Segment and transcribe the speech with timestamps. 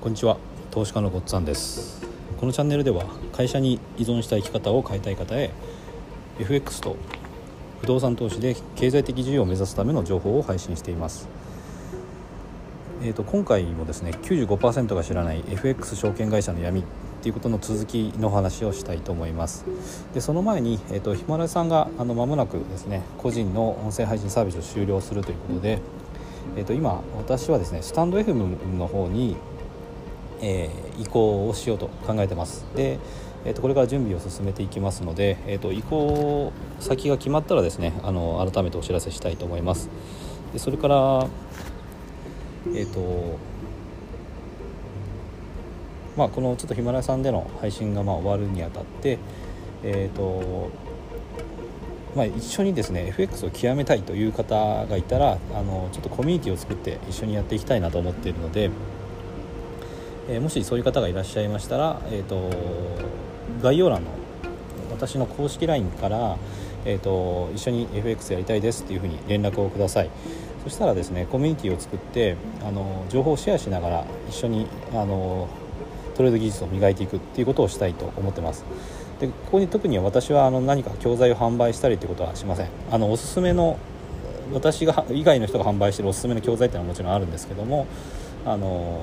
[0.00, 0.38] こんにちは。
[0.70, 2.00] 投資家のごっつぁんです。
[2.38, 5.50] このチャンネルでは会社に依存した生き方を変えたい方へ
[6.38, 6.96] FX と
[7.82, 11.28] 不動産投資で経済的自由を目指すための情報を配信しています。
[13.02, 16.84] えーと、今回もですね95%が知らない FX 証券会社の闇っ
[17.20, 19.66] ていうことの続きの話をしたいと思います。
[20.14, 25.78] でその前に、えーと、ヒマラヤさんがあの間もなくですね個人の音声配信サービスを終了するということで、
[26.56, 29.36] えーと今私はですねスタンド FM の方に
[30.42, 32.66] えー、移行をしようと考えてます。
[32.74, 32.98] で、
[33.44, 39.88] えー、とこれから準備を進めていきますので、えー、と移行先が決まったらですねあの改めてお知らせしたいと思います。
[40.52, 41.26] でそれから
[42.74, 43.38] えっ、ー、と
[46.16, 49.18] まあこのちょっとヒマラヤさんでの配信がまあ終わるにあたって
[49.82, 50.70] えっ、ー、と
[52.14, 58.70] まあ、一緒にですね FX を極めたいという方がいたらあのちょっとコミュニティを作って一緒にやっていきたいなと思っているので、
[60.30, 62.50] えー、もしそういう方がいらっしゃいましたら、えーと、
[63.62, 64.10] 概要欄の
[64.92, 66.36] 私の公式 LINE から、
[66.84, 70.10] えーと、一緒に FX やりたいですっていうふうに連絡をください。
[70.62, 75.48] そしたらですねコミュニティを作ってあの情報をシェアしながら一緒にあの
[76.14, 78.64] トレード技術を磨いていくっていうことをしたいと思ってます。
[79.20, 82.68] でここに特に私はあの何か教材を販売したりということはしません。
[82.90, 83.78] あのおすすめの
[84.52, 87.86] 私が以外の人が販売してるおすすめの教材っていうのはもちろんあるんですけども
[88.44, 89.00] あの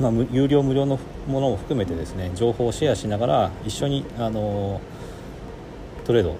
[0.00, 0.98] まあ、有料無料の
[1.28, 4.80] ものを含めてですね情報をシェアしながら一緒にあの
[6.04, 6.36] トレードを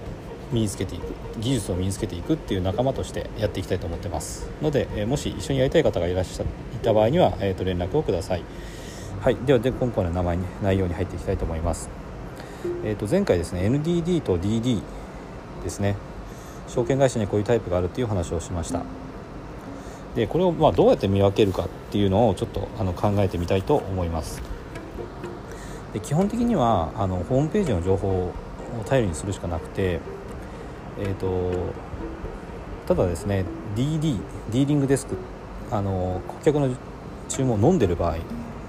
[0.51, 1.03] 身につけていく
[1.39, 4.49] 技術を身につけていくっていう仲間としてやっていきたいと思ってます。
[4.61, 6.45] ので、えもし一緒にやりたい方がいらっしゃい
[6.83, 8.43] た場合には、えー、と連絡をください。
[9.21, 9.37] はい。
[9.45, 11.89] ではで今回の名前に内容に入っていきたいと思います、
[12.83, 14.81] えー、と前回ですね NDD と DD
[15.63, 15.95] ですね。
[16.67, 18.83] 証券会社にこういうタイプがあるっていう話をしました。
[20.15, 24.41] でこれをまあどうやって見分けるかっていうのをちょっとあの考えてみたいと思います。
[25.93, 28.33] で基本的にはあのホームページの情報を
[28.85, 29.99] 頼りにするしかなくて
[30.99, 31.51] えっ、ー、と
[32.87, 33.45] ただですね
[33.75, 34.17] DD
[34.51, 35.15] ディーリングデスク
[35.69, 36.75] あの顧客の
[37.29, 38.17] 注文を飲んでる場合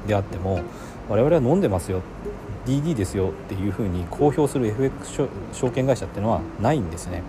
[0.06, 0.60] であっても
[1.08, 2.02] 我々は飲んでますよ
[2.66, 7.22] DD ですよっていうふうに公表する FX 証券会社っていうのはないんですね。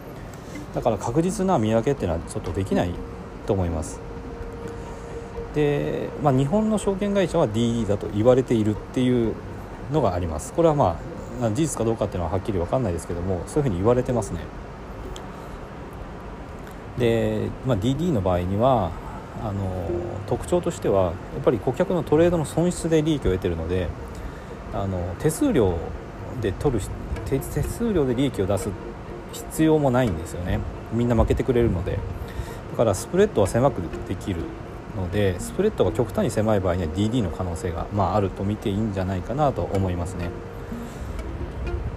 [0.76, 2.94] だから確実な見分けっていうのはちょっとできない
[3.46, 4.00] と思います。
[5.54, 9.34] で、まあ、日本の証券会社は DD だと言われているっていう
[9.92, 10.54] のがあります。
[10.54, 10.98] これはま
[11.42, 14.40] あ事実かどうかっていうのははっきり分かんないですけどもそういうふうに言われてますね。
[16.98, 18.92] で、まあ、DD の場合には
[19.44, 19.88] あの
[20.28, 23.88] 特徴としてはやっぱり顧客のトレードの損失で利益を得てるので
[24.74, 25.78] あの手数料
[26.40, 26.86] で取る
[27.26, 28.70] 手数料で利益を出す
[29.32, 30.60] 必要もないんですよね。
[30.92, 31.98] みんな負けてくれるので。
[32.74, 34.42] だからスプレッドは狭くできる。
[34.96, 40.30] のでスプレッドが極端に狭い場合には DD の可能性が、まあ、あると見ていいんじゃないかなと思いますね。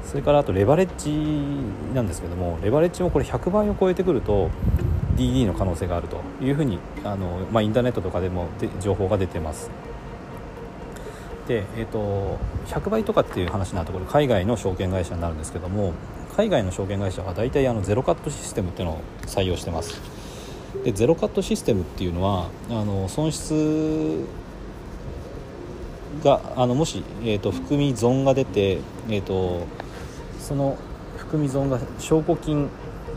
[0.04, 1.10] それからあとレバレッジ
[1.94, 4.50] なんですけどもレバレッジもこれ100倍を超えてくると
[5.16, 9.70] DD の可能性があるというふうにあの、まあ、インターネットとかでもで情報が出てます。
[11.48, 15.92] で、えーと、100倍とかっていう話になるところ海外の証券会社になるんですけども
[16.36, 20.16] 海外の証券会社は大体あのゼロカットシステムっていうのを採用してます。
[20.84, 24.25] でゼロカットシステムっていうのはあの損失
[26.22, 28.78] があのもし、えーと、含み損が出て、
[29.09, 29.66] えーと、
[30.38, 30.78] その
[31.16, 32.69] 含み損が証拠金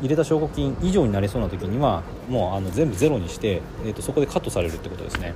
[0.02, 5.34] 入れた証拠金以上になりそうな時にはもうあの全部ゼロにして、えーとそこでカットされるってことですね。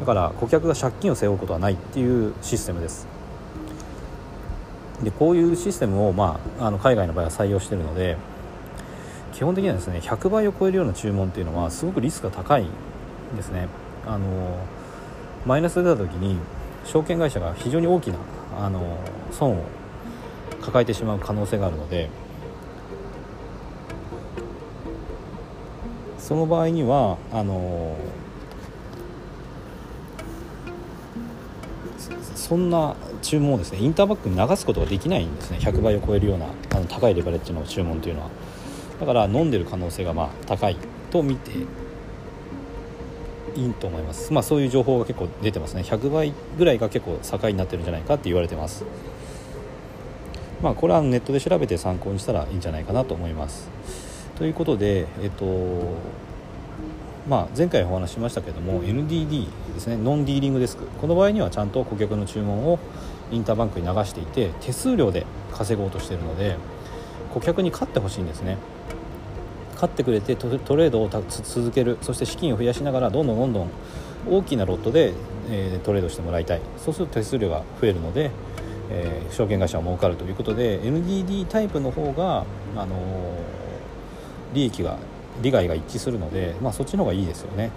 [0.00, 3.06] だから顧客が借金を背負うことはないっていうシステムです。
[5.02, 8.16] でこういうシステムを、まあ、あの海外の場合は採用しているので
[9.36, 13.68] 基本的にはですね100倍を超えるような注文っていうのはすごくリスクが高いんですね
[14.06, 14.58] あの
[15.44, 16.38] マイナス出た時に
[16.86, 18.16] 証券会社が非常に大きな
[18.58, 18.98] あの
[19.30, 19.64] 損を
[20.62, 22.08] 抱えてしまう可能性があるので
[26.18, 27.94] その場合にはあの
[32.34, 38.30] そんな注文をですねインターバックに流すことができないんですね100倍を超えるようなあの高いレバレッジの注文というのは。
[39.00, 40.76] だから飲んでる可能性がまあ高い
[41.10, 41.50] と見て
[43.56, 44.32] いいと思います。
[44.32, 45.82] まあそういう情報が結構出てますね。
[45.82, 48.84] 100倍ぐらいが結構境になってるんじゃないかって言われてます。
[50.62, 53.68] まあこれはネットで調べて参考にしたらいいんじゃないかなと思います。
[54.36, 55.44] ということでえっと
[57.28, 59.96] まあ、前回お話ししましたけども NDD ですね。
[59.96, 60.86] ノンディーリングデスク。
[60.86, 62.78] この場合にはちゃんと顧客の注文を
[63.32, 66.56] インターバンクに流していて手数料で稼ごうとしているので
[67.34, 68.58] 顧客に勝ってほしいんですね。
[69.76, 71.98] 勝ってくれてトレードを続ける。
[72.02, 73.70] そして資金を増やしながらどんどんどんどん
[74.28, 75.12] 大きなロットで、
[75.48, 76.60] えー、トレードしてもらいたい。
[76.78, 78.30] そうすると手数料が増えるので、
[78.90, 82.44] えー、証券会社は儲かるということで NDD タイプの方が、
[82.76, 82.96] あの
[84.52, 84.98] 利益が
[85.42, 87.70] 利害が一致するので、まあ、そっちの方がいいですよね。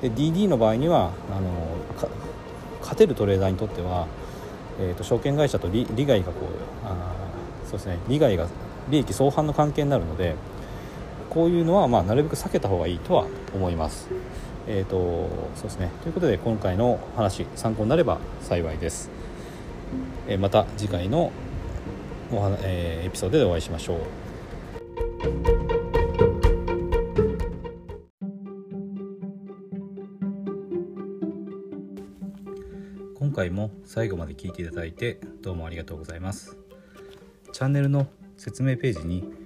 [0.00, 1.50] で DD の場合にはあの
[2.80, 4.06] 勝てるトレーダーにとっては、
[4.80, 6.94] えーと、証券会社と利利害がこうあ
[7.64, 8.46] そうですね利害が
[8.90, 10.36] 利益相反の関係になるので
[11.30, 14.08] こういうのはまあなるべく避けた方がいいとは思います。
[14.68, 14.96] えーと
[15.54, 19.10] そうですね、ということで今回の話参考になれば幸いです。
[20.28, 21.30] え、また次回の
[22.32, 23.98] お、えー、エピソードでお会いしましょう。
[33.14, 36.56] 今回も最後まで聞いていただいてどうもありがとうございます。
[37.52, 38.06] チャンネルの
[38.36, 39.45] 説明ページに